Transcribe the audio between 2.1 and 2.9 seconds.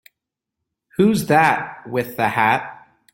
the hat?